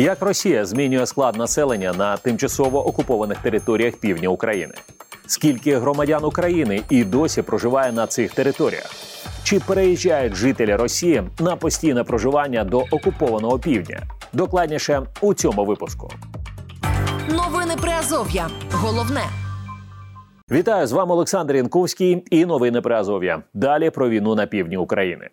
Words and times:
Як 0.00 0.22
Росія 0.22 0.64
змінює 0.64 1.06
склад 1.06 1.36
населення 1.36 1.92
на 1.92 2.16
тимчасово 2.16 2.86
окупованих 2.86 3.38
територіях 3.38 3.96
півдня 3.96 4.28
України? 4.28 4.74
Скільки 5.26 5.78
громадян 5.78 6.24
України 6.24 6.82
і 6.90 7.04
досі 7.04 7.42
проживає 7.42 7.92
на 7.92 8.06
цих 8.06 8.34
територіях? 8.34 8.90
Чи 9.42 9.60
переїжджають 9.60 10.34
жителі 10.34 10.74
Росії 10.76 11.22
на 11.40 11.56
постійне 11.56 12.04
проживання 12.04 12.64
до 12.64 12.78
окупованого 12.78 13.58
півдня? 13.58 14.02
Докладніше 14.32 15.02
у 15.20 15.34
цьому 15.34 15.64
випуску. 15.64 16.10
Новини 17.28 17.74
Приазов'я. 17.80 18.48
Головне. 18.72 19.22
Вітаю 20.50 20.86
з 20.86 20.92
вами 20.92 21.12
Олександр 21.12 21.56
Янковський 21.56 22.24
і 22.30 22.46
новини 22.46 22.80
Приазов'я. 22.80 23.42
Далі 23.54 23.90
про 23.90 24.08
війну 24.08 24.34
на 24.34 24.46
півдні 24.46 24.76
України. 24.76 25.28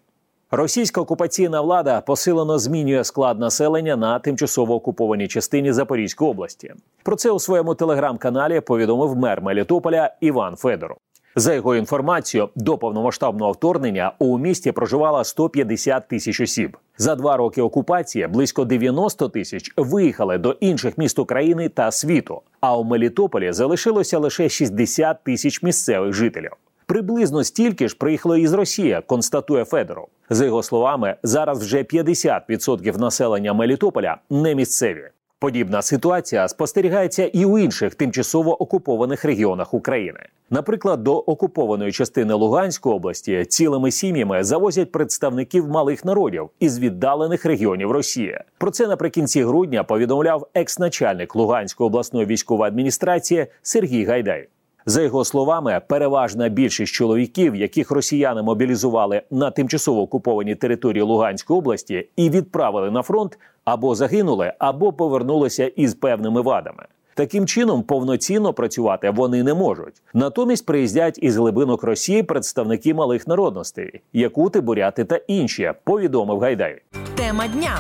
Російська 0.52 1.02
окупаційна 1.02 1.62
влада 1.62 2.02
посилено 2.02 2.60
змінює 2.60 3.04
склад 3.04 3.40
населення 3.40 3.96
на 3.96 4.20
тимчасово 4.20 4.76
окупованій 4.76 5.28
частині 5.28 5.74
Запорізької 5.74 6.32
області. 6.32 6.74
Про 7.04 7.16
це 7.16 7.32
у 7.32 7.40
своєму 7.40 7.76
телеграм-каналі 7.76 8.62
повідомив 8.62 9.16
мер 9.16 9.42
Мелітополя 9.42 10.12
Іван 10.22 10.56
Федоров. 10.56 10.98
За 11.36 11.54
його 11.54 11.76
інформацією, 11.76 12.50
до 12.56 12.78
повномасштабного 12.78 13.52
вторгнення 13.52 14.12
у 14.20 14.38
місті 14.38 14.72
проживало 14.72 15.24
150 15.24 16.08
тисяч 16.08 16.42
осіб. 16.42 16.78
За 16.98 17.16
два 17.16 17.38
роки 17.38 17.62
окупації 17.62 18.28
близько 18.28 18.66
90 18.66 19.30
тисяч 19.30 19.74
виїхали 19.78 20.38
до 20.38 20.52
інших 20.52 20.98
міст 20.98 21.20
України 21.20 21.70
та 21.70 21.92
світу. 21.92 22.42
А 22.60 22.78
у 22.78 22.84
Мелітополі 22.84 23.52
залишилося 23.52 24.20
лише 24.20 24.50
60 24.50 25.24
тисяч 25.24 25.64
місцевих 25.64 26.14
жителів. 26.14 26.52
Приблизно 26.88 27.44
стільки 27.44 27.88
ж 27.88 27.98
приїхало 27.98 28.38
із 28.38 28.54
Росії, 28.54 29.02
констатує 29.06 29.66
Федоров. 29.66 30.08
За 30.30 30.46
його 30.46 30.64
словами, 30.64 31.16
зараз 31.24 31.64
вже 31.64 31.78
50% 31.78 33.00
населення 33.00 33.54
Мелітополя 33.54 34.18
не 34.30 34.56
місцеві. 34.56 35.10
Подібна 35.40 35.82
ситуація 35.82 36.48
спостерігається 36.48 37.26
і 37.26 37.46
у 37.46 37.58
інших 37.58 37.96
тимчасово 37.96 38.62
окупованих 38.62 39.26
регіонах 39.26 39.74
України. 39.74 40.20
Наприклад, 40.50 41.04
до 41.04 41.18
окупованої 41.18 41.92
частини 41.92 42.34
Луганської 42.34 42.96
області 42.96 43.46
цілими 43.46 43.92
сім'ями 43.92 44.44
завозять 44.44 44.92
представників 44.92 45.68
малих 45.68 46.06
народів 46.06 46.50
із 46.60 46.80
віддалених 46.80 47.46
регіонів 47.46 47.92
Росії. 47.92 48.40
Про 48.58 48.72
це 48.72 48.88
наприкінці 48.88 49.44
грудня 49.44 49.84
повідомляв 49.84 50.48
екс-начальник 50.54 51.36
Луганської 51.36 51.88
обласної 51.88 52.26
військової 52.26 52.68
адміністрації 52.68 53.48
Сергій 53.62 54.04
Гайдай. 54.04 54.48
За 54.90 55.02
його 55.02 55.26
словами, 55.26 55.82
переважна 55.88 56.50
більшість 56.50 56.94
чоловіків, 56.94 57.56
яких 57.56 57.92
росіяни 57.92 58.42
мобілізували 58.44 59.22
на 59.32 59.52
тимчасово 59.52 60.02
окупованій 60.02 60.56
території 60.56 61.02
Луганської 61.02 61.60
області 61.60 62.10
і 62.16 62.30
відправили 62.30 62.92
на 62.92 63.02
фронт, 63.02 63.40
або 63.66 63.96
загинули, 63.96 64.54
або 64.60 64.94
повернулися 64.94 65.68
із 65.68 65.94
певними 65.94 66.42
вадами. 66.42 66.84
Таким 67.14 67.48
чином 67.48 67.84
повноцінно 67.84 68.54
працювати 68.54 69.10
вони 69.10 69.44
не 69.44 69.54
можуть. 69.54 70.02
Натомість 70.14 70.66
приїздять 70.66 71.20
із 71.22 71.38
глибинок 71.38 71.84
Росії 71.84 72.24
представники 72.24 72.94
малих 72.94 73.28
народностей, 73.28 74.02
якути, 74.14 74.62
буряти 74.62 75.06
та 75.06 75.16
інші. 75.16 75.72
Повідомив 75.84 76.40
Гайдай. 76.40 76.82
Тема 77.16 77.48
дня. 77.48 77.80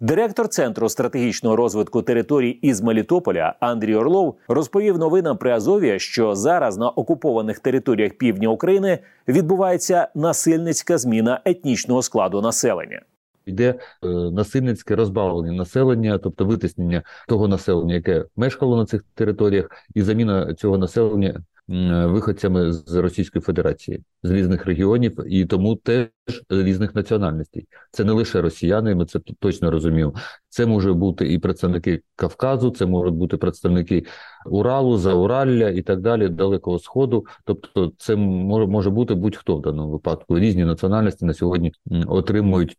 Директор 0.00 0.48
центру 0.48 0.88
стратегічного 0.88 1.56
розвитку 1.56 2.02
територій 2.02 2.50
із 2.50 2.80
Мелітополя 2.80 3.54
Андрій 3.60 3.94
Орлов 3.94 4.36
розповів 4.48 4.98
новинам 4.98 5.36
при 5.36 5.50
Азові, 5.50 5.98
що 5.98 6.34
зараз 6.34 6.76
на 6.76 6.90
окупованих 6.90 7.58
територіях 7.58 8.12
півдня 8.12 8.48
України 8.48 8.98
відбувається 9.28 10.08
насильницька 10.14 10.98
зміна 10.98 11.40
етнічного 11.44 12.02
складу 12.02 12.42
населення. 12.42 13.02
Йде 13.46 13.74
е, 14.04 14.08
насильницьке 14.08 14.96
розбавлення 14.96 15.52
населення, 15.52 16.18
тобто 16.18 16.44
витиснення 16.44 17.02
того 17.28 17.48
населення, 17.48 17.94
яке 17.94 18.24
мешкало 18.36 18.76
на 18.76 18.86
цих 18.86 19.04
територіях, 19.14 19.70
і 19.94 20.02
заміна 20.02 20.54
цього 20.54 20.78
населення 20.78 21.40
виходцями 21.68 22.72
з 22.72 22.94
Російської 22.94 23.42
Федерації 23.42 24.02
з 24.22 24.30
різних 24.30 24.66
регіонів 24.66 25.18
і 25.26 25.44
тому 25.44 25.76
теж 25.76 26.10
різних 26.50 26.94
національностей. 26.94 27.66
Це 27.90 28.04
не 28.04 28.12
лише 28.12 28.40
росіяни, 28.40 28.94
ми 28.94 29.06
це 29.06 29.20
точно 29.40 29.70
розуміємо. 29.70 30.14
Це 30.48 30.66
може 30.66 30.92
бути 30.92 31.32
і 31.32 31.38
представники 31.38 32.02
Кавказу, 32.16 32.70
це 32.70 32.86
можуть 32.86 33.14
бути 33.14 33.36
представники 33.36 34.04
Уралу, 34.46 34.98
Зауралля 34.98 35.68
і 35.68 35.82
так 35.82 36.00
далі, 36.00 36.28
Далекого 36.28 36.78
Сходу. 36.78 37.26
Тобто, 37.44 37.92
це 37.98 38.16
може 38.16 38.90
бути 38.90 39.14
будь-хто 39.14 39.56
в 39.56 39.62
даному 39.62 39.90
випадку. 39.90 40.38
Різні 40.38 40.64
національності 40.64 41.24
на 41.24 41.34
сьогодні 41.34 41.72
отримують 42.06 42.76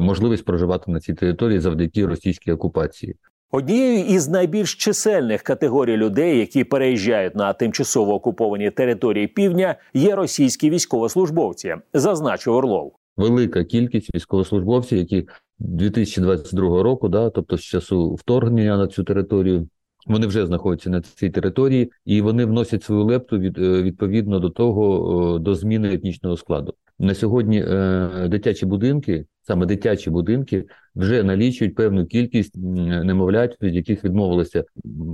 можливість 0.00 0.44
проживати 0.44 0.90
на 0.90 1.00
цій 1.00 1.14
території 1.14 1.60
завдяки 1.60 2.06
російській 2.06 2.52
окупації. 2.52 3.16
Однією 3.50 4.04
із 4.04 4.28
найбільш 4.28 4.74
чисельних 4.74 5.42
категорій 5.42 5.96
людей, 5.96 6.38
які 6.38 6.64
переїжджають 6.64 7.34
на 7.34 7.52
тимчасово 7.52 8.14
окуповані 8.14 8.70
території 8.70 9.26
півдня, 9.26 9.74
є 9.94 10.14
російські 10.14 10.70
військовослужбовці, 10.70 11.76
зазначив 11.94 12.54
Орлов. 12.54 12.92
Велика 13.16 13.64
кількість 13.64 14.14
військовослужбовців, 14.14 14.98
які 14.98 15.28
2022 15.58 16.82
року, 16.82 17.08
да, 17.08 17.30
тобто 17.30 17.56
з 17.56 17.60
часу 17.60 18.14
вторгнення 18.14 18.76
на 18.76 18.86
цю 18.86 19.04
територію, 19.04 19.68
вони 20.06 20.26
вже 20.26 20.46
знаходяться 20.46 20.90
на 20.90 21.00
цій 21.00 21.30
території, 21.30 21.92
і 22.04 22.20
вони 22.20 22.44
вносять 22.44 22.82
свою 22.82 23.04
лепту 23.04 23.38
від 23.38 23.58
е, 23.58 23.82
відповідно 23.82 24.38
до 24.38 24.50
того 24.50 25.38
до 25.38 25.54
зміни 25.54 25.94
етнічного 25.94 26.36
складу. 26.36 26.74
На 26.98 27.14
сьогодні 27.14 27.64
е, 27.68 28.28
дитячі 28.28 28.66
будинки, 28.66 29.24
саме 29.48 29.66
дитячі 29.66 30.10
будинки, 30.10 30.64
вже 30.96 31.22
налічують 31.22 31.74
певну 31.74 32.06
кількість 32.06 32.56
немовлять, 33.04 33.56
від 33.62 33.74
яких 33.74 34.04
відмовилися 34.04 34.64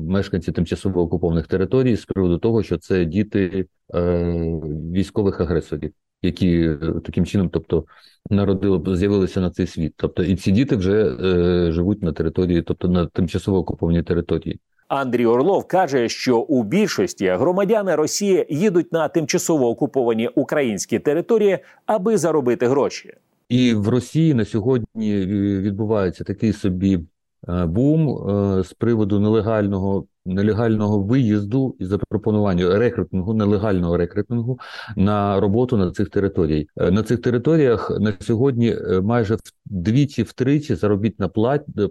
мешканці 0.09 0.53
тимчасово 0.53 1.03
окупованих 1.03 1.47
територій 1.47 1.97
з 1.97 2.05
приводу 2.05 2.39
того, 2.39 2.63
що 2.63 2.79
це 2.79 3.05
діти 3.05 3.67
е, 3.95 4.01
військових 4.93 5.41
агресорів, 5.41 5.93
які 6.23 6.61
е, 6.61 6.79
таким 7.05 7.27
чином, 7.27 7.49
тобто, 7.49 7.85
народили 8.31 8.97
з'явилися 8.97 9.41
на 9.41 9.51
цей 9.51 9.67
світ. 9.67 9.95
Тобто, 9.97 10.23
і 10.23 10.37
ці 10.37 10.53
діти 10.53 10.77
вже 10.77 11.05
е, 11.05 11.73
живуть 11.73 12.03
на 12.03 12.13
території, 12.13 12.63
тобто 12.63 12.89
на 12.89 13.07
тимчасово 13.07 13.59
окупованій 13.59 14.03
території. 14.03 14.61
Андрій 14.89 15.27
Орлов 15.27 15.69
каже, 15.69 16.09
що 16.09 16.39
у 16.39 16.63
більшості 16.63 17.27
громадяни 17.27 17.95
Росії 17.95 18.47
їдуть 18.49 18.93
на 18.93 19.09
тимчасово 19.09 19.69
окуповані 19.69 20.29
українські 20.29 20.99
території, 20.99 21.59
аби 21.87 22.17
заробити 22.17 22.67
гроші. 22.69 23.15
І 23.49 23.75
в 23.75 23.89
Росії 23.89 24.35
на 24.35 24.45
сьогодні 24.45 25.27
відбувається 25.61 26.25
такий 26.25 26.53
собі 26.53 27.01
е, 27.49 27.67
бум 27.67 28.29
е, 28.31 28.65
з 28.65 28.73
приводу 28.73 29.21
нелегального 29.21 30.07
нелегального 30.27 31.01
виїзду 31.01 31.77
і 31.79 31.85
запропонування 31.85 32.79
рекрутингу, 32.79 33.35
нелегального 33.35 33.97
рекрутингу 33.97 34.59
на 34.97 35.41
роботу 35.41 35.77
на 35.77 35.91
цих 35.91 36.09
територіях. 36.09 36.67
Е, 36.77 36.91
на 36.91 37.03
цих 37.03 37.21
територіях 37.21 37.91
на 38.01 38.15
сьогодні 38.21 38.77
майже 39.03 39.37
вдвічі 39.67 40.23
втричі 40.23 40.75
заробітна 40.75 41.29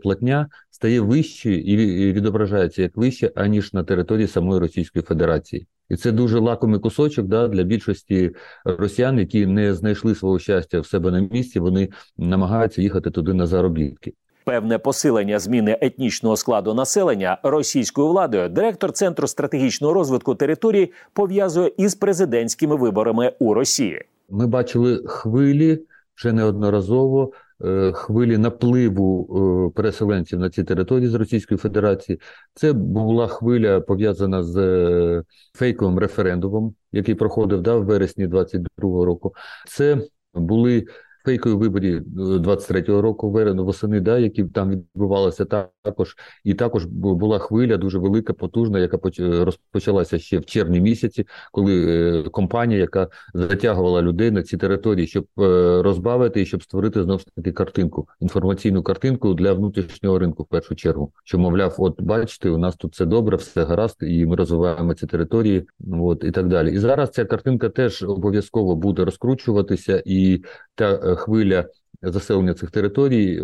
платня 0.04 0.48
стає 0.72 1.02
вищою 1.02 1.62
і 1.62 2.14
відображається 2.14 2.82
як 2.82 2.98
вище 2.98 3.32
аніж 3.36 3.74
на 3.74 3.84
території 3.84 4.28
самої 4.28 4.60
Російської 4.60 5.04
Федерації. 5.04 5.68
І 5.90 5.96
це 5.96 6.12
дуже 6.12 6.40
лакомий 6.40 6.80
кусочок 6.80 7.28
да, 7.28 7.48
для 7.48 7.64
більшості 7.64 8.32
росіян, 8.66 9.20
які 9.20 9.46
не 9.46 9.74
знайшли 9.74 10.16
свого 10.16 10.40
щастя 10.40 10.80
в 10.80 10.86
себе 10.86 11.12
на 11.12 11.20
місці. 11.20 11.60
Вони 11.60 11.90
намагаються 12.18 12.82
їхати 12.82 13.12
туди 13.12 13.34
на 13.34 13.48
заробітки. 13.48 14.14
Певне 14.46 14.78
посилення 14.78 15.40
зміни 15.40 15.78
етнічного 15.82 16.38
складу 16.38 16.74
населення 16.74 17.38
російською 17.44 18.08
владою 18.08 18.50
директор 18.50 18.92
центру 18.92 19.28
стратегічного 19.28 19.94
розвитку 19.94 20.36
території 20.36 20.92
пов'язує 21.14 21.72
із 21.78 21.96
президентськими 21.96 22.76
виборами 22.76 23.34
у 23.40 23.54
Росії. 23.54 24.02
Ми 24.30 24.48
бачили 24.48 25.04
хвилі 25.06 25.80
вже 26.16 26.34
неодноразово 26.34 27.32
Е, 27.66 27.92
хвилі 27.92 28.38
напливу 28.38 29.28
е, 29.70 29.76
переселенців 29.76 30.40
на 30.40 30.50
ці 30.50 30.64
території 30.64 31.10
з 31.10 31.14
Російської 31.14 31.58
Федерації. 31.58 32.20
Це 32.54 32.74
була 32.74 33.28
хвиля 33.28 33.82
пов'язана 33.82 34.44
з 34.44 34.58
е, 34.58 35.24
фейковим 35.54 36.00
референдумом, 36.00 36.76
який 36.92 37.16
проходив 37.16 37.62
да, 37.62 37.76
в 37.76 37.86
вересні 37.86 38.28
2022 38.28 39.06
року. 39.06 39.34
Це 39.68 39.98
були 40.34 40.86
фейкові 41.26 41.54
виборі 41.54 42.00
23-го 42.18 43.02
року 43.02 43.32
восени, 43.32 44.00
да, 44.00 44.20
які 44.20 44.44
там 44.44 44.70
відбувалися 44.70 45.46
також, 45.84 46.16
і 46.44 46.54
також 46.54 46.86
була 46.86 47.40
хвиля 47.40 47.78
дуже 47.78 48.00
велика, 48.00 48.34
потужна, 48.34 48.80
яка 48.80 49.00
розпочалася 49.20 50.20
ще 50.20 50.40
в 50.40 50.46
червні 50.46 50.82
місяці, 50.82 51.28
коли 51.52 51.86
е, 51.86 52.30
компанія, 52.30 52.80
яка 52.80 53.08
затягувала 53.34 54.02
людей 54.02 54.32
на 54.32 54.44
ці 54.44 54.58
території, 54.58 55.08
щоб 55.08 55.26
е, 55.40 55.82
розбавити 55.82 56.42
і 56.42 56.46
щоб 56.46 56.64
створити 56.64 57.04
знову 57.04 57.20
ж 57.20 57.26
таки 57.36 57.52
картинку, 57.52 58.08
інформаційну 58.20 58.84
картинку 58.84 59.34
для 59.34 59.54
внутрішнього 59.54 60.20
ринку 60.20 60.44
в 60.44 60.48
першу 60.48 60.76
чергу. 60.76 61.12
Що 61.24 61.40
мовляв, 61.40 61.76
от 61.78 62.02
бачите, 62.02 62.50
у 62.50 62.58
нас 62.58 62.76
тут 62.76 62.94
все 62.94 63.06
добре, 63.06 63.38
все 63.38 63.64
гаразд, 63.64 63.98
і 64.02 64.26
ми 64.26 64.36
розвиваємо 64.36 64.94
ці 64.94 65.08
території, 65.08 65.68
от 66.02 66.24
і 66.24 66.32
так 66.32 66.48
далі. 66.48 66.74
І 66.74 66.78
зараз 66.78 67.12
ця 67.12 67.26
картинка 67.26 67.70
теж 67.70 68.04
обов'язково 68.04 68.76
буде 68.76 69.06
розкручуватися 69.06 70.04
і 70.06 70.44
та 70.76 70.94
е, 70.94 71.13
хвиля 71.16 71.66
заселення 72.02 72.54
цих 72.54 72.72
територій 72.72 73.38
е, 73.38 73.44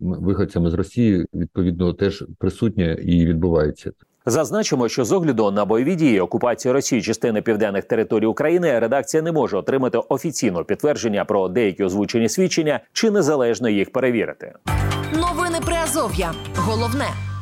виходцями 0.00 0.70
з 0.70 0.74
Росії 0.74 1.26
відповідно 1.34 1.92
теж 1.92 2.24
присутнє 2.38 2.96
і 3.02 3.26
відбувається. 3.26 3.92
Зазначимо, 4.26 4.88
що 4.88 5.04
з 5.04 5.12
огляду 5.12 5.50
на 5.50 5.64
бойові 5.64 5.94
дії 5.94 6.20
окупації 6.20 6.72
Росії 6.72 7.02
частини 7.02 7.42
південних 7.42 7.84
територій 7.84 8.26
України 8.26 8.78
редакція 8.78 9.22
не 9.22 9.32
може 9.32 9.56
отримати 9.56 9.98
офіційного 10.08 10.64
підтвердження 10.64 11.24
про 11.24 11.48
деякі 11.48 11.84
озвучені 11.84 12.28
свідчення 12.28 12.80
чи 12.92 13.10
незалежно 13.10 13.68
їх 13.68 13.92
перевірити. 13.92 14.52
Новини 15.14 15.58
Приазов'я. 15.66 16.32
Головне. 16.56 17.35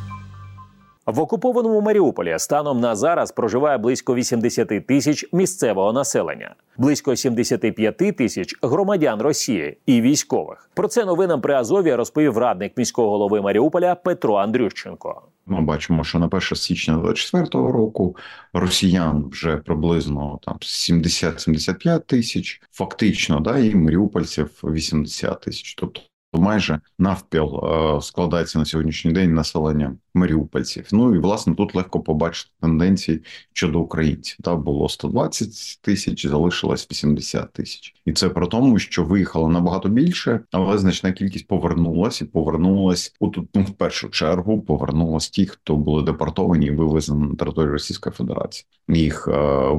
В 1.07 1.21
окупованому 1.21 1.81
Маріуполі 1.81 2.39
станом 2.39 2.81
на 2.81 2.97
зараз 2.97 3.33
проживає 3.33 3.79
близько 3.79 4.15
80 4.15 4.87
тисяч 4.87 5.27
місцевого 5.33 5.93
населення, 5.93 6.55
близько 6.77 7.17
75 7.17 7.97
тисяч 7.97 8.55
громадян 8.63 9.23
Росії 9.23 9.79
і 9.87 10.01
військових. 10.01 10.71
Про 10.75 10.89
це 10.89 11.05
новинам 11.05 11.41
при 11.41 11.55
Азові 11.55 11.95
розповів 11.95 12.39
радник 12.39 12.73
міського 12.77 13.11
голови 13.11 13.41
Маріуполя 13.41 13.95
Петро 13.95 14.35
Андрющенко. 14.35 15.23
Ми 15.47 15.61
бачимо, 15.61 16.05
що 16.05 16.19
на 16.19 16.27
1 16.27 16.41
січня 16.41 16.95
2024 16.95 17.73
року 17.73 18.17
росіян 18.53 19.29
вже 19.31 19.57
приблизно 19.57 20.39
там 20.43 20.57
70-75 20.61 22.01
тисяч, 22.01 22.63
фактично, 22.73 23.41
да, 23.41 23.59
і 23.59 23.75
маріупольців 23.75 24.61
80 24.65 25.41
тисяч. 25.41 25.75
Тобто 25.75 26.01
майже 26.41 26.81
навпіл 26.99 27.61
е, 27.65 28.01
складається 28.03 28.59
на 28.59 28.65
сьогоднішній 28.65 29.13
день 29.13 29.35
населення 29.35 29.97
маріупольців. 30.15 30.89
Ну 30.93 31.15
і 31.15 31.19
власне 31.19 31.55
тут 31.55 31.75
легко 31.75 32.01
побачити 32.01 32.51
тенденції 32.61 33.23
щодо 33.53 33.81
українців. 33.81 34.37
Та 34.43 34.57
було 34.57 34.89
120 34.89 35.81
тисяч, 35.83 36.27
залишилось 36.27 36.91
80 36.91 37.53
тисяч, 37.53 37.95
і 38.05 38.13
це 38.13 38.29
про 38.29 38.47
тому, 38.47 38.79
що 38.79 39.05
виїхало 39.05 39.49
набагато 39.49 39.89
більше, 39.89 40.41
але 40.53 40.79
значна 40.79 41.13
кількість 41.13 41.47
повернулась 41.47 42.21
і 42.21 42.25
повернулась 42.25 43.15
у 43.21 43.29
тут 43.29 43.49
ну, 43.55 43.63
в 43.63 43.71
першу 43.71 44.09
чергу. 44.09 44.61
Повернулась 44.61 45.31
ті, 45.31 45.47
хто 45.47 45.77
були 45.77 46.03
депортовані 46.03 46.67
і 46.67 46.71
вивезені 46.71 47.27
на 47.27 47.35
територію 47.35 47.73
Російської 47.73 48.13
Федерації. 48.13 48.67
Їх 48.89 49.29
е, 49.29 49.71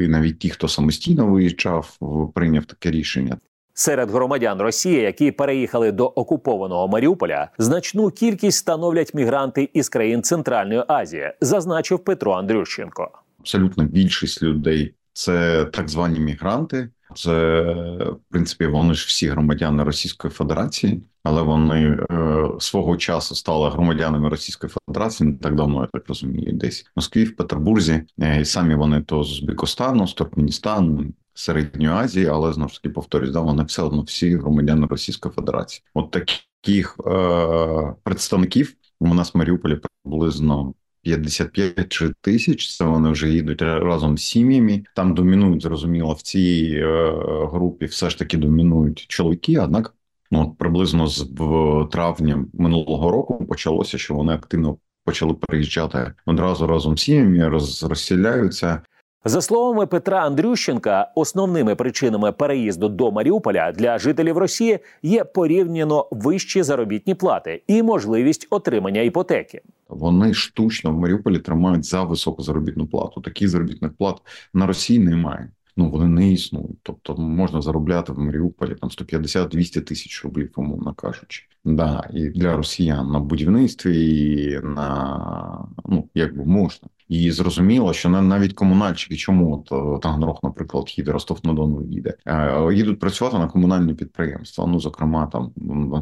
і 0.00 0.08
навіть 0.08 0.38
ті, 0.38 0.50
хто 0.50 0.68
самостійно 0.68 1.26
виїжджав, 1.26 1.98
прийняв 2.34 2.64
таке 2.64 2.90
рішення. 2.90 3.38
Серед 3.76 4.10
громадян 4.10 4.60
Росії, 4.60 5.00
які 5.00 5.30
переїхали 5.30 5.92
до 5.92 6.06
окупованого 6.06 6.88
Маріуполя, 6.88 7.48
значну 7.58 8.10
кількість 8.10 8.58
становлять 8.58 9.14
мігранти 9.14 9.70
із 9.72 9.88
країн 9.88 10.22
Центральної 10.22 10.82
Азії, 10.88 11.32
зазначив 11.40 11.98
Петро 11.98 12.32
Андрющенко. 12.32 13.10
Абсолютно 13.40 13.84
більшість 13.84 14.42
людей 14.42 14.94
це 15.12 15.64
так 15.64 15.88
звані 15.88 16.20
мігранти. 16.20 16.88
Це 17.14 17.62
в 18.00 18.18
принципі 18.30 18.66
вони 18.66 18.94
ж 18.94 19.06
всі 19.08 19.28
громадяни 19.28 19.84
Російської 19.84 20.32
Федерації, 20.32 21.02
але 21.22 21.42
вони 21.42 21.98
е, 22.10 22.48
свого 22.58 22.96
часу 22.96 23.34
стали 23.34 23.70
громадянами 23.70 24.28
Російської 24.28 24.72
Федерації 24.88 25.30
не 25.30 25.38
так 25.38 25.54
давно, 25.54 25.80
я 25.80 25.88
так 25.92 26.08
розумію, 26.08 26.52
десь 26.52 26.82
в 26.82 26.90
Москві, 26.96 27.24
в 27.24 27.36
Петербурзі, 27.36 28.02
е, 28.20 28.40
і 28.40 28.44
самі 28.44 28.74
вони 28.74 29.02
то 29.02 29.22
з 29.22 29.32
Узбекистану, 29.32 30.06
з 30.06 30.14
Туркменістану, 30.14 31.04
Середньої 31.34 31.94
Азії, 31.94 32.26
але 32.26 32.52
знову 32.52 32.68
ж 32.68 32.82
таки 32.82 32.88
повторюсь, 32.88 33.30
да, 33.30 33.40
вони 33.40 33.64
все 33.64 33.82
одно 33.82 34.02
всі 34.02 34.36
громадяни 34.36 34.86
Російської 34.86 35.34
Федерації. 35.34 35.84
От 35.94 36.10
таких 36.10 36.96
е, 37.06 37.94
представників 38.02 38.74
у 39.00 39.14
нас 39.14 39.34
в 39.34 39.38
Маріуполі 39.38 39.80
приблизно 40.04 40.74
55 41.02 42.02
тисяч. 42.20 42.76
Це 42.76 42.84
вони 42.84 43.10
вже 43.10 43.30
їдуть 43.30 43.62
разом 43.62 44.18
з 44.18 44.24
сім'ями. 44.24 44.84
Там 44.96 45.14
домінують 45.14 45.62
зрозуміло 45.62 46.12
в 46.12 46.22
цій 46.22 46.72
е, 46.76 47.12
групі. 47.52 47.86
Все 47.86 48.10
ж 48.10 48.18
таки 48.18 48.36
домінують 48.36 49.06
чоловіки. 49.08 49.58
Однак, 49.58 49.94
ну 50.30 50.56
приблизно 50.58 51.06
з 51.06 51.22
в 51.22 51.88
травня 51.92 52.44
минулого 52.52 53.10
року 53.10 53.46
почалося, 53.46 53.98
що 53.98 54.14
вони 54.14 54.32
активно 54.32 54.76
почали 55.04 55.34
приїжджати 55.34 56.12
одразу 56.26 56.66
разом 56.66 56.98
з 56.98 57.02
сім'ями, 57.02 57.48
роз, 57.48 57.82
розселяються. 57.82 58.82
За 59.26 59.40
словами 59.40 59.86
Петра 59.86 60.26
Андрющенка, 60.26 61.12
основними 61.14 61.74
причинами 61.74 62.32
переїзду 62.32 62.88
до 62.88 63.12
Маріуполя 63.12 63.72
для 63.72 63.98
жителів 63.98 64.38
Росії 64.38 64.78
є 65.02 65.24
порівняно 65.24 66.08
вищі 66.10 66.62
заробітні 66.62 67.14
плати 67.14 67.62
і 67.66 67.82
можливість 67.82 68.46
отримання 68.50 69.00
іпотеки. 69.00 69.62
Вони 69.88 70.34
штучно 70.34 70.92
в 70.92 70.98
Маріуполі 70.98 71.38
тримають 71.38 71.84
за 71.84 72.02
високу 72.02 72.42
заробітну 72.42 72.86
плату. 72.86 73.20
Таких 73.20 73.48
заробітних 73.48 73.92
плат 73.92 74.16
на 74.54 74.66
Росії 74.66 74.98
немає. 74.98 75.50
Ну 75.76 75.90
вони 75.90 76.08
не 76.08 76.32
існують. 76.32 76.78
Тобто 76.82 77.16
можна 77.16 77.62
заробляти 77.62 78.12
в 78.12 78.18
Маріуполі 78.18 78.74
там 78.74 78.90
150-200 78.90 79.80
тисяч 79.80 80.24
рублів, 80.24 80.50
умовно 80.56 80.94
кажучи. 80.94 81.42
Да, 81.64 82.08
і 82.12 82.28
для 82.28 82.56
росіян 82.56 83.10
на 83.10 83.20
будівництві 83.20 84.18
і 84.18 84.60
на 84.62 85.68
ну 85.84 86.08
якби 86.14 86.44
можна. 86.44 86.88
І 87.14 87.30
зрозуміло, 87.30 87.92
що 87.92 88.08
навіть 88.08 88.52
комунальщики, 88.52 89.16
чому 89.16 89.54
от 89.54 89.96
е, 89.96 90.00
Таганрог, 90.02 90.40
наприклад, 90.42 90.94
їде 90.96 91.12
Ростов 91.12 91.40
на 91.44 91.52
Дону 91.52 91.82
їде, 91.82 92.14
е, 92.26 92.74
їдуть 92.74 93.00
працювати 93.00 93.38
на 93.38 93.48
комунальні 93.48 93.94
підприємства. 93.94 94.66
Ну 94.66 94.80
зокрема, 94.80 95.26
там 95.26 95.52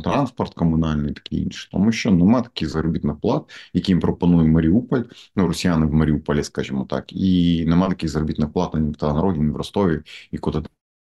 транспорт 0.05 0.55
комунальний, 0.55 1.13
таке 1.13 1.37
інше, 1.37 1.69
тому 1.73 1.93
що 1.93 2.11
нема 2.11 2.43
таких 2.43 2.69
заробітних 2.69 3.17
плат, 3.17 3.43
які 3.75 3.93
їм 3.93 4.01
пропонує 4.01 4.49
Маріуполь, 4.49 5.03
ну 5.37 5.47
росіяни 5.47 5.87
в 5.87 5.95
Маріуполі, 5.95 6.43
скажімо 6.43 6.87
так, 6.91 7.13
і 7.13 7.65
нема 7.69 7.89
таких 7.89 8.11
заробітних 8.11 8.53
плат 8.53 8.75
ні 8.75 8.91
в 8.91 8.97
Таганрогі, 8.97 9.41
ні 9.41 9.51
в 9.51 9.57
Ростові 9.57 10.01
і 10.31 10.39
куди 10.39 10.63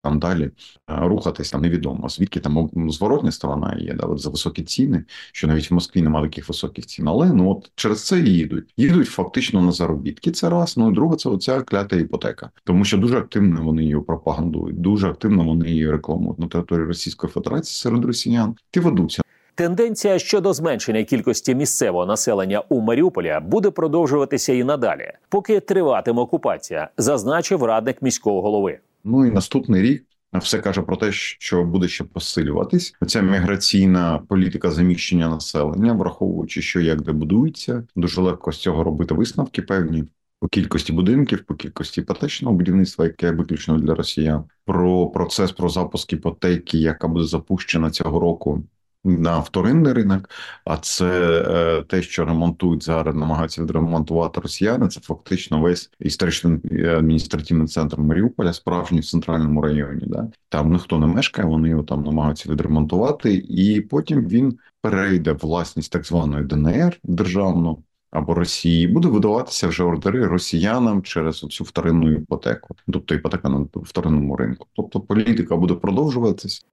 там 0.09 0.19
далі 0.19 0.43
е, 0.43 0.51
рухатись 0.89 1.51
там 1.51 1.63
невідомо. 1.63 2.09
Звідки 2.09 2.41
там 2.41 2.71
зворотня 2.89 3.33
сторона 3.33 3.77
є, 3.81 3.95
да, 3.95 4.07
от 4.07 4.21
за 4.21 4.31
високі 4.31 4.63
ціни, 4.63 5.05
що 5.33 5.47
навіть 5.47 5.71
в 5.71 5.75
Москві 5.75 6.03
немає 6.03 6.29
таких 6.29 6.49
високих 6.49 6.87
цін. 6.87 7.09
Але 7.09 7.33
ну 7.33 7.51
от 7.51 7.71
через 7.75 8.07
це 8.07 8.21
і 8.21 8.25
їдуть. 8.25 8.65
Їдуть 8.77 9.09
фактично 9.09 9.63
на 9.63 9.73
заробітки. 9.73 10.31
Це 10.31 10.51
раз. 10.51 10.77
Ну 10.77 10.91
і 10.91 10.95
друге, 10.95 11.17
це 11.17 11.29
оця 11.29 11.63
клята 11.63 11.97
іпотека, 11.97 12.51
тому 12.65 12.85
що 12.85 12.99
дуже 12.99 13.19
активно 13.19 13.63
вони 13.63 13.83
її 13.83 14.01
пропагандують, 14.01 14.81
дуже 14.81 15.09
активно 15.09 15.45
вони 15.45 15.71
її 15.71 15.91
рекламують 15.91 16.39
на 16.39 16.47
території 16.47 16.87
Російської 16.87 17.33
Федерації 17.33 17.75
серед 17.75 18.05
росіян. 18.05 18.57
Ти 18.71 18.81
ведуться. 18.81 19.23
Тенденція 19.55 20.19
щодо 20.19 20.53
зменшення 20.53 21.05
кількості 21.05 21.55
місцевого 21.55 22.07
населення 22.07 22.63
у 22.69 22.81
Маріуполі 22.81 23.39
буде 23.43 23.71
продовжуватися 23.71 24.53
і 24.53 24.65
надалі, 24.65 25.13
поки 25.29 25.61
триватиме 25.61 26.23
окупація, 26.23 26.89
зазначив 26.99 27.65
радник 27.65 28.03
міського 28.03 28.43
голови. 28.43 28.79
Ну 29.05 29.27
і 29.27 29.31
наступний 29.31 29.83
рік 29.83 30.05
все 30.33 30.59
каже 30.59 30.83
про 30.83 30.97
те, 30.97 31.13
що 31.13 31.65
буде 31.65 31.89
ще 31.89 32.05
посилюватись. 32.05 32.95
Оця 33.01 33.23
міграційна 33.23 34.19
політика 34.29 34.71
заміщення 34.71 35.29
населення, 35.29 35.93
враховуючи, 35.93 36.63
що 36.63 36.81
як 36.81 37.03
де 37.03 37.13
будується, 37.13 37.87
дуже 37.97 38.21
легко 38.21 38.53
з 38.53 38.59
цього 38.59 38.85
робити 38.85 39.15
висновки 39.15 39.63
певні. 39.63 40.05
По 40.41 40.49
кількості 40.49 40.93
будинків, 40.93 41.45
по 41.45 41.55
кількості 41.55 42.01
іпотечного 42.01 42.57
будівництва, 42.57 43.05
яке 43.05 43.31
виключно 43.31 43.79
для 43.79 43.95
росіян, 43.95 44.45
про 44.65 45.07
процес 45.07 45.53
про 45.53 45.69
запуск 45.69 46.13
іпотеки, 46.13 46.79
яка 46.79 47.09
буде 47.09 47.25
запущена 47.25 47.91
цього 47.91 48.21
року 48.21 48.65
на 49.05 49.39
вторинний 49.39 49.93
ринок, 49.93 50.31
а 50.65 50.77
це 50.77 51.41
е, 51.49 51.83
те, 51.83 52.03
що 52.03 52.25
ремонтують 52.25 52.83
зараз, 52.83 53.15
намагаються 53.15 53.63
відремонтувати 53.63 54.41
росіяни. 54.41 54.89
Це 54.89 55.01
фактично 55.01 55.61
весь 55.61 55.91
історичний 56.01 56.59
е, 56.73 56.97
адміністративний 56.99 57.67
центр 57.67 58.01
Маріуполя, 58.01 58.53
справжній 58.53 59.01
в 59.01 59.07
центральному 59.07 59.61
районі. 59.61 60.05
Да? 60.07 60.29
Там 60.49 60.73
ніхто 60.73 60.99
не 60.99 61.07
мешкає, 61.07 61.49
вони 61.49 61.69
його 61.69 61.83
там 61.83 62.03
намагаються 62.03 62.53
відремонтувати, 62.53 63.35
і 63.35 63.81
потім 63.81 64.29
він 64.29 64.59
перейде 64.83 65.33
власність 65.33 65.93
так 65.93 66.07
званої 66.07 66.45
ДНР 66.45 66.99
державну. 67.05 67.83
Або 68.11 68.35
Росії 68.35 68.87
буде 68.87 69.09
видаватися 69.09 69.69
вже 69.69 69.85
ордери 69.85 70.27
росіянам 70.27 71.03
через 71.03 71.39
цю 71.39 71.65
вторинну 71.65 72.13
іпотеку, 72.13 72.77
тобто 72.93 73.15
іпотека 73.15 73.49
на 73.49 73.67
вторинному 73.75 74.37
ринку. 74.37 74.67
Тобто 74.73 75.01
політика 75.01 75.57
буде 75.57 75.75
продовжуватись. 75.75 76.67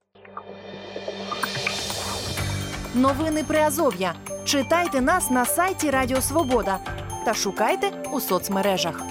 Новини 2.96 3.44
Приазов'я. 3.48 4.14
Читайте 4.44 5.00
нас 5.00 5.30
на 5.30 5.44
сайті 5.44 5.90
Радіо 5.90 6.20
Свобода 6.20 6.78
та 7.24 7.34
шукайте 7.34 7.86
у 8.12 8.20
соцмережах. 8.20 9.02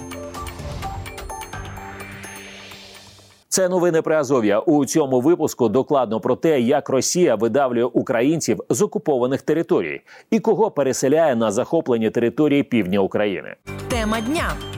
Це 3.47 3.69
новини 3.69 4.01
при 4.01 4.15
Азов'я. 4.15 4.59
У 4.59 4.85
цьому 4.85 5.21
випуску 5.21 5.69
докладно 5.69 6.19
про 6.19 6.35
те, 6.35 6.61
як 6.61 6.89
Росія 6.89 7.35
видавлює 7.35 7.83
українців 7.83 8.59
з 8.69 8.81
окупованих 8.81 9.41
територій 9.41 10.01
і 10.31 10.39
кого 10.39 10.71
переселяє 10.71 11.35
на 11.35 11.51
захоплені 11.51 12.09
території 12.09 12.63
півдня 12.63 12.99
України. 12.99 13.55
Тема 13.89 14.21
дня. 14.21 14.74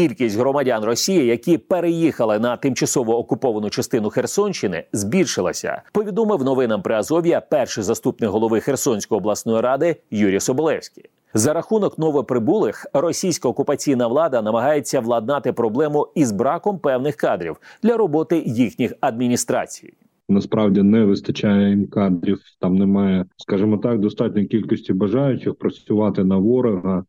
Кількість 0.00 0.38
громадян 0.38 0.84
Росії, 0.84 1.26
які 1.26 1.58
переїхали 1.58 2.38
на 2.38 2.56
тимчасово 2.56 3.18
окуповану 3.18 3.70
частину 3.70 4.10
Херсонщини, 4.10 4.84
збільшилася. 4.92 5.82
Повідомив 5.92 6.44
новинам 6.44 6.82
при 6.82 6.94
Азов'я 6.94 7.40
перший 7.40 7.84
заступник 7.84 8.30
голови 8.30 8.60
Херсонської 8.60 9.16
обласної 9.18 9.60
ради 9.60 9.96
Юрій 10.10 10.40
Соболевський. 10.40 11.04
За 11.34 11.52
рахунок 11.52 11.98
новоприбулих 11.98 12.86
російська 12.92 13.48
окупаційна 13.48 14.06
влада 14.06 14.42
намагається 14.42 15.00
владнати 15.00 15.52
проблему 15.52 16.08
із 16.14 16.32
браком 16.32 16.78
певних 16.78 17.16
кадрів 17.16 17.56
для 17.82 17.96
роботи 17.96 18.42
їхніх 18.46 18.92
адміністрацій. 19.00 19.92
Насправді 20.28 20.82
не 20.82 21.04
вистачає 21.04 21.70
їм 21.70 21.86
кадрів. 21.86 22.38
Там 22.60 22.74
немає, 22.74 23.24
скажімо 23.36 23.78
так, 23.78 23.98
достатньої 23.98 24.46
кількості 24.46 24.92
бажаючих 24.92 25.54
працювати 25.54 26.24
на 26.24 26.36
ворога, 26.36 27.04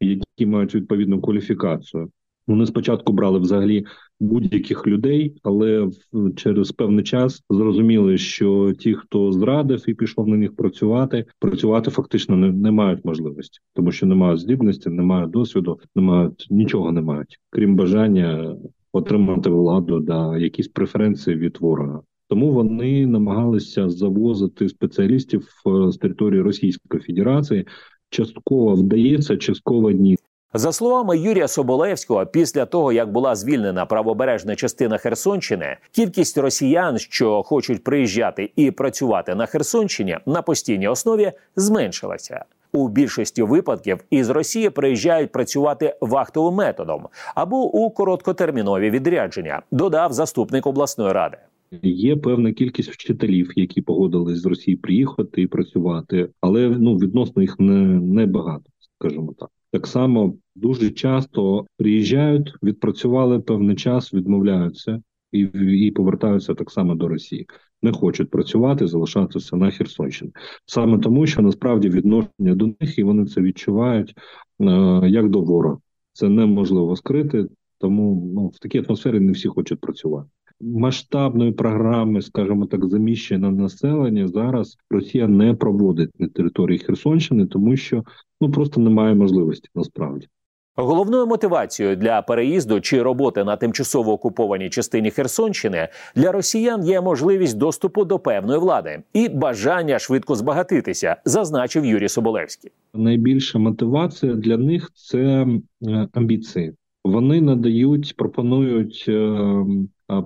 які 0.00 0.46
мають 0.46 0.74
відповідну 0.74 1.20
кваліфікацію. 1.20 2.10
Вони 2.46 2.66
спочатку 2.66 3.12
брали 3.12 3.38
взагалі 3.38 3.86
будь-яких 4.20 4.86
людей, 4.86 5.36
але 5.42 5.88
через 6.36 6.72
певний 6.72 7.04
час 7.04 7.42
зрозуміли, 7.50 8.18
що 8.18 8.72
ті, 8.78 8.94
хто 8.94 9.32
зрадив 9.32 9.84
і 9.86 9.94
пішов 9.94 10.28
на 10.28 10.36
них 10.36 10.56
працювати, 10.56 11.24
працювати 11.38 11.90
фактично 11.90 12.36
не, 12.36 12.52
не 12.52 12.70
мають 12.70 13.04
можливості, 13.04 13.60
тому 13.74 13.92
що 13.92 14.06
не 14.06 14.14
мають 14.14 14.40
здібності, 14.40 14.90
не 14.90 15.02
мають 15.02 15.30
досвіду, 15.30 15.80
не 15.94 16.02
мають 16.02 16.46
нічого 16.50 16.92
не 16.92 17.00
мають, 17.00 17.38
крім 17.50 17.76
бажання 17.76 18.56
отримати 18.92 19.50
владу 19.50 20.00
да 20.00 20.38
якісь 20.38 20.68
преференції 20.68 21.36
від 21.36 21.60
ворога. 21.60 22.00
Тому 22.28 22.52
вони 22.52 23.06
намагалися 23.06 23.88
завозити 23.88 24.68
спеціалістів 24.68 25.48
е, 25.66 25.92
з 25.92 25.96
території 25.96 26.40
Російської 26.40 27.02
Федерації. 27.02 27.66
Частково 28.10 28.74
вдається, 28.74 29.36
частково 29.36 29.90
ні. 29.90 30.16
За 30.56 30.72
словами 30.72 31.18
Юрія 31.18 31.48
Соболевського, 31.48 32.26
після 32.26 32.66
того 32.66 32.92
як 32.92 33.12
була 33.12 33.34
звільнена 33.34 33.86
правобережна 33.86 34.54
частина 34.54 34.98
Херсонщини, 34.98 35.76
кількість 35.92 36.38
росіян, 36.38 36.98
що 36.98 37.42
хочуть 37.42 37.84
приїжджати 37.84 38.52
і 38.56 38.70
працювати 38.70 39.34
на 39.34 39.46
Херсонщині 39.46 40.18
на 40.26 40.42
постійній 40.42 40.88
основі, 40.88 41.32
зменшилася. 41.56 42.44
У 42.72 42.88
більшості 42.88 43.42
випадків 43.42 43.98
із 44.10 44.30
Росії 44.30 44.70
приїжджають 44.70 45.32
працювати 45.32 45.96
вахтовим 46.00 46.54
методом 46.54 47.08
або 47.34 47.56
у 47.56 47.90
короткотермінові 47.90 48.90
відрядження, 48.90 49.62
додав 49.70 50.12
заступник 50.12 50.66
обласної 50.66 51.12
ради. 51.12 51.36
Є 51.82 52.16
певна 52.16 52.52
кількість 52.52 52.90
вчителів, 52.90 53.52
які 53.56 53.82
погодились 53.82 54.38
з 54.38 54.46
Росії 54.46 54.76
приїхати 54.76 55.42
і 55.42 55.46
працювати, 55.46 56.28
але 56.40 56.68
ну 56.68 56.96
відносно 56.96 57.42
їх 57.42 57.60
не, 57.60 57.80
не 58.00 58.26
багато, 58.26 58.64
скажімо 58.98 59.34
так. 59.38 59.48
Так 59.74 59.86
само 59.86 60.34
дуже 60.54 60.90
часто 60.90 61.66
приїжджають, 61.76 62.54
відпрацювали 62.62 63.40
певний 63.40 63.76
час, 63.76 64.14
відмовляються 64.14 65.02
і 65.32 65.40
і 65.86 65.90
повертаються 65.90 66.54
так 66.54 66.70
само 66.70 66.94
до 66.94 67.08
Росії. 67.08 67.46
Не 67.82 67.92
хочуть 67.92 68.30
працювати, 68.30 68.86
залишатися 68.86 69.56
на 69.56 69.70
Херсонщині. 69.70 70.32
Саме 70.66 70.98
тому, 70.98 71.26
що 71.26 71.42
насправді 71.42 71.88
відношення 71.88 72.54
до 72.54 72.66
них 72.80 72.98
і 72.98 73.02
вони 73.02 73.26
це 73.26 73.40
відчувають 73.40 74.14
е, 74.60 74.64
як 75.08 75.28
до 75.28 75.40
ворога. 75.40 75.78
Це 76.12 76.28
неможливо 76.28 76.96
скрити, 76.96 77.46
тому 77.78 78.32
ну 78.34 78.46
в 78.48 78.58
такій 78.58 78.84
атмосфері 78.88 79.20
не 79.20 79.32
всі 79.32 79.48
хочуть 79.48 79.80
працювати 79.80 80.28
масштабної 80.60 81.52
програми, 81.52 82.22
скажімо 82.22 82.66
так, 82.66 82.86
заміщення 82.86 83.50
населення 83.50 84.28
зараз 84.28 84.76
Росія 84.90 85.28
не 85.28 85.54
проводить 85.54 86.20
на 86.20 86.28
території 86.28 86.78
Херсонщини, 86.78 87.46
тому 87.46 87.76
що 87.76 88.04
ну 88.40 88.50
просто 88.50 88.80
немає 88.80 89.14
можливості 89.14 89.68
насправді. 89.74 90.28
Головною 90.76 91.26
мотивацією 91.26 91.96
для 91.96 92.22
переїзду 92.22 92.80
чи 92.80 93.02
роботи 93.02 93.44
на 93.44 93.56
тимчасово 93.56 94.12
окупованій 94.12 94.70
частині 94.70 95.10
Херсонщини 95.10 95.88
для 96.16 96.32
росіян 96.32 96.84
є 96.84 97.00
можливість 97.00 97.58
доступу 97.58 98.04
до 98.04 98.18
певної 98.18 98.58
влади 98.60 99.02
і 99.12 99.28
бажання 99.28 99.98
швидко 99.98 100.34
збагатитися, 100.34 101.16
зазначив 101.24 101.84
Юрій 101.84 102.08
Соболевський. 102.08 102.70
Найбільша 102.94 103.58
мотивація 103.58 104.34
для 104.34 104.56
них 104.56 104.90
це 104.94 105.46
е, 105.88 106.08
амбіції. 106.12 106.72
Вони 107.04 107.40
надають, 107.40 108.16
пропонують 108.16 109.04
е, 109.08 109.46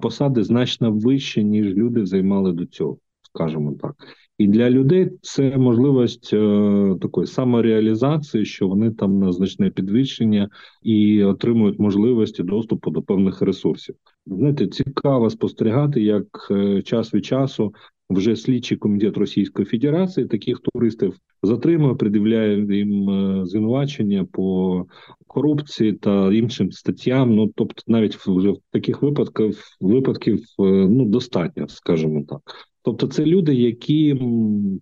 посади 0.03 0.43
значно 0.43 0.93
вищі, 0.93 1.45
ніж 1.45 1.75
люди 1.75 2.07
займали 2.07 2.53
до 2.53 2.67
цього, 2.67 2.99
скажімо 3.23 3.75
так. 3.83 3.95
І 4.39 4.47
для 4.47 4.71
людей 4.71 5.11
це 5.23 5.57
можливість 5.57 6.31
е, 6.33 6.97
такої 7.01 7.27
самореалізації, 7.27 8.45
що 8.45 8.69
вони 8.69 8.91
там 8.91 9.19
на 9.19 9.33
значне 9.33 9.71
підвищення 9.71 10.49
і 10.83 11.25
отримують 11.25 11.79
можливості 11.79 12.43
доступу 12.43 12.91
до 12.91 13.03
певних 13.03 13.43
ресурсів. 13.43 13.95
Знаєте, 14.27 14.67
цікаво 14.67 15.31
спостерігати, 15.31 16.03
як 16.03 16.49
е, 16.51 16.83
час 16.83 17.15
від 17.15 17.25
часу 17.25 17.75
вже 18.11 18.37
слідчий 18.37 18.77
комітет 18.77 19.17
Російської 19.17 19.67
Федерації 19.67 20.27
таких 20.27 20.59
туристів 20.61 21.15
затримує, 21.43 21.95
придивляє 21.95 22.77
їм 22.77 23.11
е, 23.11 23.47
звинувачення 23.47 24.25
по 24.25 24.87
корупції 25.27 25.93
та 25.93 26.33
іншим 26.33 26.73
статтям. 26.73 27.35
Ну 27.35 27.53
тобто, 27.57 27.83
навіть 27.87 28.15
вже 28.15 28.51
в 28.51 28.59
таких 28.71 29.03
випадках 29.03 29.55
випадків 29.81 30.39
е, 30.39 30.63
ну 30.89 31.05
достатньо, 31.05 31.69
скажімо 31.69 32.25
так. 32.29 32.41
Тобто, 32.83 33.07
це 33.07 33.25
люди, 33.27 33.55
які 33.55 34.23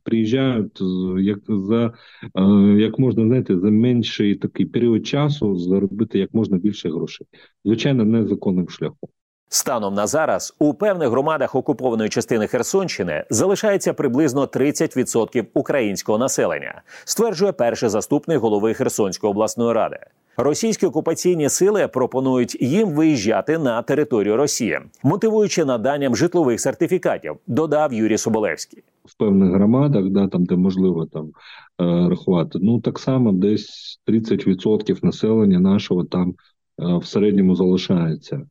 приїжджають 0.02 0.80
як 1.18 1.38
за 1.48 1.92
е, 2.34 2.42
як 2.78 2.98
можна 2.98 3.26
знаєте, 3.26 3.58
за 3.58 3.70
менший 3.70 4.34
такий 4.34 4.66
період 4.66 5.06
часу 5.06 5.56
заробити 5.56 6.18
як 6.18 6.34
можна 6.34 6.58
більше 6.58 6.88
грошей, 6.88 7.26
звичайно, 7.64 8.04
незаконним 8.04 8.68
шляхом. 8.68 9.10
Станом 9.48 9.94
на 9.94 10.06
зараз 10.06 10.54
у 10.58 10.74
певних 10.74 11.08
громадах 11.08 11.54
окупованої 11.54 12.08
частини 12.08 12.46
Херсонщини 12.46 13.24
залишається 13.30 13.92
приблизно 13.92 14.44
30% 14.44 15.44
українського 15.54 16.18
населення, 16.18 16.82
стверджує 17.04 17.52
перший 17.52 17.88
заступник 17.88 18.40
голови 18.40 18.74
Херсонської 18.74 19.30
обласної 19.30 19.72
ради. 19.72 19.98
Російські 20.36 20.86
окупаційні 20.86 21.48
сили 21.48 21.88
пропонують 21.88 22.62
їм 22.62 22.88
виїжджати 22.88 23.58
на 23.58 23.82
територію 23.82 24.36
Росії, 24.36 24.80
мотивуючи 25.02 25.64
наданням 25.64 26.16
житлових 26.16 26.60
сертифікатів, 26.60 27.36
додав 27.46 27.92
Юрій 27.92 28.18
Соболевський. 28.18 28.82
В 29.04 29.18
певних 29.18 29.50
громадах, 29.50 30.04
да 30.08 30.28
там 30.28 30.44
де 30.44 30.56
можливо 30.56 31.06
там 31.06 31.26
е, 31.26 32.08
рахувати, 32.08 32.58
ну 32.62 32.80
так 32.80 32.98
само 32.98 33.32
десь 33.32 34.00
30% 34.08 35.04
населення 35.04 35.60
нашого 35.60 36.04
там 36.04 36.34
е, 36.80 36.96
в 36.96 37.04
середньому 37.04 37.54
залишається. 37.54 38.42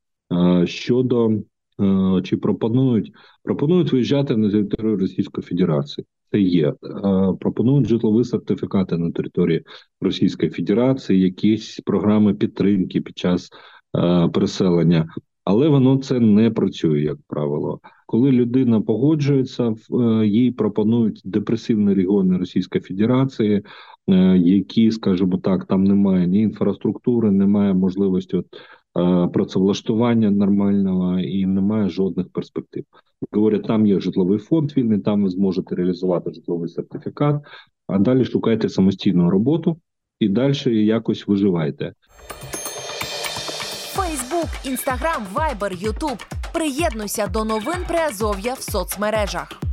Щодо 0.65 1.32
чи 2.24 2.38
пропонують 2.38 3.12
пропонують 3.44 3.91
виїжджати 3.91 4.38
на 4.38 4.51
територію 4.51 4.98
Російської 4.98 5.48
Федерації. 5.48 6.05
Це 6.32 6.39
є. 6.39 6.74
Пропонують 7.39 7.88
житлові 7.88 8.24
сертифікати 8.24 8.98
на 8.98 9.12
території 9.12 9.63
Російської 10.01 10.51
Федерації, 10.51 11.22
якісь 11.22 11.79
програми 11.79 12.34
підтримки 12.34 13.01
під 13.01 13.17
час 13.17 13.50
переселення, 14.34 15.08
але 15.46 15.67
воно 15.67 15.98
це 15.98 16.20
не 16.20 16.51
працює, 16.51 17.01
як 17.01 17.17
правило. 17.27 17.79
Коли 18.08 18.32
людина 18.32 18.82
погоджується, 18.82 19.75
е, 19.91 20.27
їй 20.27 20.51
пропонують 20.51 21.22
депресивні 21.25 21.94
регіони 21.94 22.38
Російської 22.38 22.82
Федерації, 22.82 23.62
е, 24.08 24.38
які, 24.38 24.91
скажімо 24.91 25.38
так, 25.38 25.65
там 25.65 25.84
немає 25.84 26.27
ні 26.27 26.39
інфраструктури, 26.39 27.32
немає 27.32 27.74
можливості 27.74 28.38
от 28.38 28.46
Е, 28.48 28.85
працевлаштування 29.34 30.32
нормального 30.32 31.20
і 31.20 31.46
немає 31.46 31.90
жодних 31.90 32.30
перспектив. 32.30 32.84
Говорять, 33.32 33.68
там 33.68 33.88
є 33.88 34.00
житловий 34.00 34.40
фонд 34.40 34.78
вільний, 34.78 35.00
там 35.00 35.24
ви 35.24 35.30
зможете 35.30 35.75
реалізувати 35.75 36.34
житловий 36.34 36.70
сертифікат, 36.70 37.42
а 37.88 38.00
далі 38.00 38.25
шукайте 38.25 38.70
самостійну 38.70 39.30
роботу 39.30 39.78
і 40.20 40.30
далі 40.30 40.86
якось 40.86 41.28
виживайте. 41.28 41.94
Фейсбук, 43.96 44.50
інстаграм, 44.66 45.24
вайбер, 45.34 45.74
ютуб. 45.74 46.18
Приєднуйся 46.54 47.28
до 47.28 47.44
новин 47.44 47.78
Приазов'я 47.88 48.54
в 48.54 48.62
соцмережах. 48.62 49.65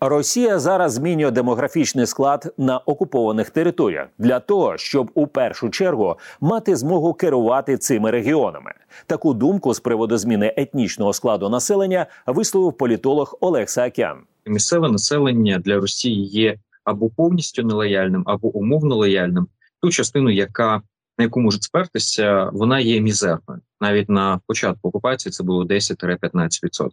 Росія 0.00 0.58
зараз 0.58 0.92
змінює 0.92 1.30
демографічний 1.30 2.06
склад 2.06 2.54
на 2.58 2.78
окупованих 2.78 3.50
територіях 3.50 4.08
для 4.18 4.40
того, 4.40 4.78
щоб 4.78 5.10
у 5.14 5.26
першу 5.26 5.70
чергу 5.70 6.18
мати 6.40 6.76
змогу 6.76 7.14
керувати 7.14 7.78
цими 7.78 8.10
регіонами. 8.10 8.72
Таку 9.06 9.34
думку 9.34 9.74
з 9.74 9.80
приводу 9.80 10.16
зміни 10.16 10.54
етнічного 10.56 11.12
складу 11.12 11.48
населення 11.48 12.06
висловив 12.26 12.72
політолог 12.72 13.38
Олег 13.40 13.68
Саакян. 13.68 14.18
Місцеве 14.46 14.88
населення 14.88 15.58
для 15.58 15.76
Росії 15.80 16.26
є 16.26 16.58
або 16.84 17.08
повністю 17.08 17.62
нелояльним, 17.62 18.22
або 18.26 18.48
умовно 18.48 18.96
лояльним. 18.96 19.46
Ту 19.82 19.90
частину, 19.90 20.30
яка 20.30 20.82
на 21.18 21.24
яку 21.24 21.40
можуть 21.40 21.62
спертися, 21.62 22.50
вона 22.52 22.80
є 22.80 23.00
мізерною. 23.00 23.60
Навіть 23.80 24.08
на 24.08 24.40
початку 24.46 24.88
окупації 24.88 25.32
це 25.32 25.44
було 25.44 25.64
10-15%. 25.64 26.88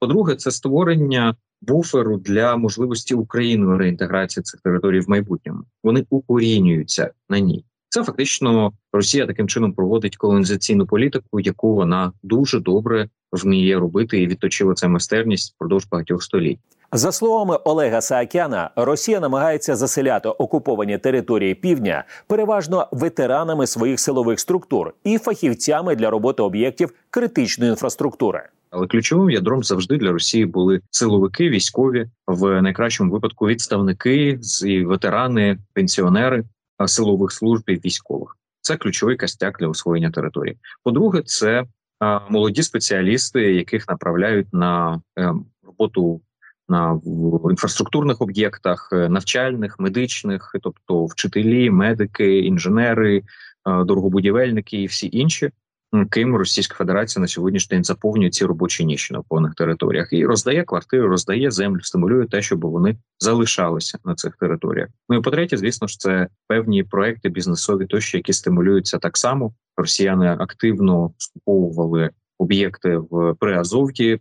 По-друге, 0.00 0.34
це 0.34 0.50
створення 0.50 1.34
буферу 1.60 2.16
для 2.16 2.56
можливості 2.56 3.14
України 3.14 3.76
реінтеграції 3.76 4.42
цих 4.44 4.60
територій 4.60 5.00
в 5.00 5.10
майбутньому. 5.10 5.60
Вони 5.84 6.06
укорінюються 6.10 7.10
на 7.28 7.38
ній. 7.38 7.64
Це 7.88 8.04
фактично 8.04 8.72
Росія 8.92 9.26
таким 9.26 9.48
чином 9.48 9.72
проводить 9.72 10.16
колонізаційну 10.16 10.86
політику, 10.86 11.40
яку 11.40 11.74
вона 11.74 12.12
дуже 12.22 12.60
добре 12.60 13.08
вміє 13.32 13.78
робити 13.78 14.22
і 14.22 14.26
відточила 14.26 14.74
ця 14.74 14.88
майстерність 14.88 15.54
впродовж 15.54 15.86
багатьох 15.90 16.22
століть. 16.22 16.58
За 16.92 17.12
словами 17.12 17.56
Олега 17.64 18.00
Саакяна, 18.00 18.70
Росія 18.76 19.20
намагається 19.20 19.76
заселяти 19.76 20.28
окуповані 20.28 20.98
території 20.98 21.54
півдня 21.54 22.04
переважно 22.26 22.88
ветеранами 22.92 23.66
своїх 23.66 24.00
силових 24.00 24.40
структур 24.40 24.94
і 25.04 25.18
фахівцями 25.18 25.96
для 25.96 26.10
роботи 26.10 26.42
об'єктів 26.42 26.94
критичної 27.10 27.70
інфраструктури. 27.70 28.48
Але 28.70 28.86
ключовим 28.86 29.30
ядром 29.30 29.62
завжди 29.62 29.96
для 29.96 30.12
Росії 30.12 30.46
були 30.46 30.80
силовики, 30.90 31.50
військові 31.50 32.06
в 32.26 32.62
найкращому 32.62 33.12
випадку 33.12 33.46
відставники 33.46 34.40
і 34.66 34.84
ветерани, 34.84 35.58
пенсіонери 35.72 36.44
силових 36.86 37.32
служб 37.32 37.62
і 37.66 37.74
військових. 37.74 38.36
Це 38.60 38.76
ключовий 38.76 39.16
костяк 39.16 39.58
для 39.58 39.68
освоєння 39.68 40.10
території. 40.10 40.56
По-друге, 40.84 41.22
це 41.24 41.64
молоді 42.28 42.62
спеціалісти, 42.62 43.54
яких 43.54 43.88
направляють 43.88 44.52
на 44.52 45.00
ем, 45.16 45.46
роботу 45.62 46.20
на 46.68 46.92
в 46.92 47.50
інфраструктурних 47.50 48.22
об'єктах, 48.22 48.90
е, 48.92 49.08
навчальних, 49.08 49.78
медичних, 49.78 50.56
тобто 50.62 51.04
вчителі, 51.04 51.70
медики, 51.70 52.38
інженери, 52.38 53.16
е, 53.18 53.24
дорогобудівельники 53.84 54.82
і 54.82 54.86
всі 54.86 55.08
інші, 55.12 55.50
ким 56.10 56.36
Російська 56.36 56.74
Федерація 56.74 57.20
на 57.20 57.28
сьогоднішній 57.28 57.76
день 57.76 57.84
заповнює 57.84 58.30
ці 58.30 58.44
робочі 58.44 58.84
ніші 58.84 59.14
на 59.14 59.22
повних 59.22 59.54
територіях 59.54 60.08
і 60.12 60.26
роздає 60.26 60.64
квартири, 60.64 61.06
роздає 61.06 61.50
землю, 61.50 61.80
стимулює 61.80 62.26
те, 62.26 62.42
щоб 62.42 62.60
вони 62.60 62.96
залишалися 63.18 63.98
на 64.04 64.14
цих 64.14 64.36
територіях. 64.36 64.88
Ну 65.08 65.18
і 65.18 65.20
по 65.20 65.30
третє, 65.30 65.56
звісно 65.56 65.88
ж, 65.88 65.98
це 65.98 66.28
певні 66.46 66.84
проекти 66.84 67.28
бізнесові, 67.28 67.86
тощо 67.86 68.18
які 68.18 68.32
стимулюються 68.32 68.98
так 68.98 69.16
само. 69.16 69.52
Росіяни 69.76 70.26
активно 70.26 71.10
скуповували 71.18 72.10
об'єкти 72.38 72.96
в 73.10 73.34
Приазовті, 73.34 74.18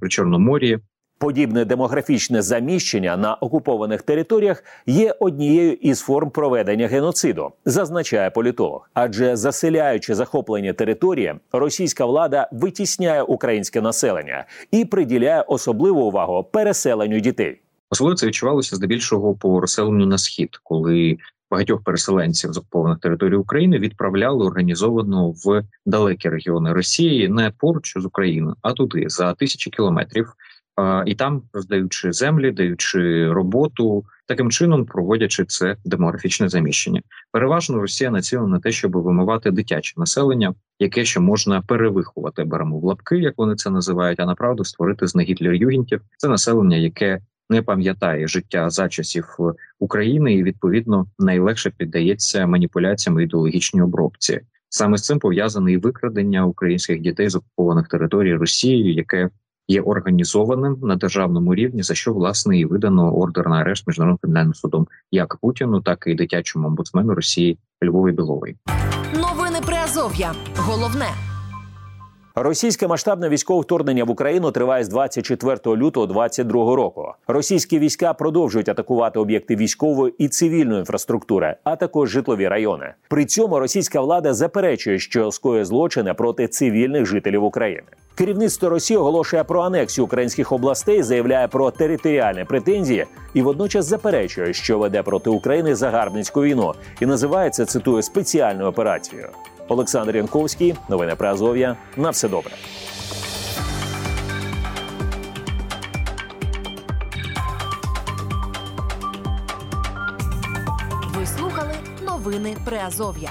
при, 0.00 0.08
Чорномор'ї. 0.08 0.78
Подібне 1.20 1.64
демографічне 1.64 2.42
заміщення 2.42 3.16
на 3.16 3.34
окупованих 3.34 4.02
територіях 4.02 4.64
є 4.86 5.14
однією 5.20 5.72
із 5.72 6.00
форм 6.00 6.30
проведення 6.30 6.86
геноциду, 6.88 7.50
зазначає 7.64 8.30
політолог. 8.30 8.90
Адже 8.94 9.36
заселяючи 9.36 10.14
захоплені 10.14 10.72
території, 10.72 11.34
російська 11.52 12.06
влада 12.06 12.48
витісняє 12.52 13.22
українське 13.22 13.80
населення 13.80 14.44
і 14.70 14.84
приділяє 14.84 15.42
особливу 15.42 16.00
увагу 16.00 16.46
переселенню 16.52 17.20
дітей. 17.20 17.60
Особливо 17.90 18.16
це 18.16 18.26
відчувалося 18.26 18.76
здебільшого 18.76 19.34
по 19.34 19.60
розселенню 19.60 20.06
на 20.06 20.18
схід, 20.18 20.60
коли 20.62 21.18
багатьох 21.50 21.84
переселенців 21.84 22.52
з 22.52 22.58
окупованих 22.58 22.98
територій 22.98 23.36
України 23.36 23.78
відправляли 23.78 24.46
організовано 24.46 25.30
в 25.30 25.62
далекі 25.86 26.28
регіони 26.28 26.72
Росії, 26.72 27.28
не 27.28 27.52
поруч 27.58 27.94
з 27.96 28.04
Україною, 28.04 28.56
а 28.62 28.72
туди 28.72 29.04
за 29.08 29.34
тисячі 29.34 29.70
кілометрів 29.70 30.34
і 31.06 31.14
там 31.14 31.42
роздаючи 31.52 32.12
землі, 32.12 32.50
даючи 32.50 33.32
роботу, 33.32 34.04
таким 34.26 34.50
чином 34.50 34.86
проводячи 34.86 35.44
це 35.44 35.76
демографічне 35.84 36.48
заміщення. 36.48 37.02
Переважно 37.32 37.80
Росія 37.80 38.10
націлена 38.10 38.48
на 38.48 38.60
те, 38.60 38.72
щоб 38.72 38.96
вимивати 38.96 39.50
дитяче 39.50 39.94
населення, 39.96 40.54
яке 40.78 41.04
ще 41.04 41.20
можна 41.20 41.62
перевиховати 41.62 42.44
беремо 42.44 42.78
в 42.78 42.84
лапки, 42.84 43.16
як 43.16 43.34
вони 43.36 43.54
це 43.54 43.70
називають. 43.70 44.20
А 44.20 44.26
направду 44.26 44.64
створити 44.64 45.06
з 45.06 45.16
негітлер-югентів. 45.16 46.00
Це 46.16 46.28
населення, 46.28 46.76
яке 46.76 47.20
не 47.50 47.62
пам'ятає 47.62 48.28
життя 48.28 48.70
за 48.70 48.88
часів 48.88 49.24
України, 49.78 50.34
і 50.34 50.42
відповідно 50.42 51.06
найлегше 51.18 51.70
піддається 51.70 52.46
маніпуляціям 52.46 53.20
і 53.20 53.24
ідеологічній 53.24 53.82
обробці. 53.82 54.40
Саме 54.68 54.96
з 54.96 55.02
цим 55.02 55.18
пов'язане 55.18 55.72
і 55.72 55.76
викрадення 55.76 56.46
українських 56.46 57.00
дітей 57.00 57.28
з 57.28 57.34
окупованих 57.34 57.88
територій 57.88 58.34
Росією, 58.34 58.94
яке 58.94 59.28
є 59.70 59.80
організованим 59.80 60.76
на 60.82 60.96
державному 60.96 61.54
рівні, 61.54 61.82
за 61.82 61.94
що 61.94 62.12
власне 62.12 62.58
і 62.58 62.64
видано 62.64 63.16
ордер 63.16 63.48
на 63.48 63.56
арешт 63.56 63.86
міжнародним 63.86 64.18
кримінальним 64.18 64.54
судом 64.54 64.86
як 65.10 65.36
Путіну, 65.36 65.80
так 65.80 66.04
і 66.06 66.14
дитячому 66.14 66.66
омбудсмену 66.66 67.14
Росії 67.14 67.58
Львові 67.84 68.12
Білової. 68.12 68.56
Новини 69.14 69.58
Приазов'я. 69.66 70.32
Головне. 70.56 71.06
Російське 72.34 72.88
масштабне 72.88 73.28
військове 73.28 73.60
вторгнення 73.60 74.04
в 74.04 74.10
Україну 74.10 74.50
триває 74.50 74.84
з 74.84 74.88
24 74.88 75.56
лютого 75.76 76.06
2022 76.06 76.76
року. 76.76 77.12
Російські 77.26 77.78
війська 77.78 78.14
продовжують 78.14 78.68
атакувати 78.68 79.18
об'єкти 79.18 79.56
військової 79.56 80.14
і 80.18 80.28
цивільної 80.28 80.78
інфраструктури, 80.78 81.56
а 81.64 81.76
також 81.76 82.10
житлові 82.10 82.48
райони. 82.48 82.94
При 83.08 83.24
цьому 83.24 83.58
російська 83.58 84.00
влада 84.00 84.34
заперечує, 84.34 84.98
що 84.98 85.30
скоє 85.30 85.64
злочини 85.64 86.14
проти 86.14 86.48
цивільних 86.48 87.06
жителів 87.06 87.44
України. 87.44 87.88
Керівництво 88.20 88.68
Росії 88.68 88.98
оголошує 88.98 89.44
про 89.44 89.62
анексію 89.62 90.04
українських 90.04 90.52
областей, 90.52 91.02
заявляє 91.02 91.48
про 91.48 91.70
територіальні 91.70 92.44
претензії 92.44 93.06
і 93.34 93.42
водночас 93.42 93.86
заперечує, 93.86 94.52
що 94.52 94.78
веде 94.78 95.02
проти 95.02 95.30
України 95.30 95.74
загарбницьку 95.74 96.42
війну, 96.42 96.74
і 97.00 97.06
називається 97.06 97.64
цитую 97.64 98.02
спеціальною 98.02 98.68
операцією. 98.68 99.28
Олександр 99.68 100.16
Янковський, 100.16 100.74
новини 100.88 101.14
про 101.16 101.28
Азов'я. 101.28 101.76
На 101.96 102.10
все 102.10 102.28
добре. 102.28 102.52
Ви 111.18 111.26
слухали 111.26 111.74
новини 112.06 112.56
Приазов'я. 112.64 113.30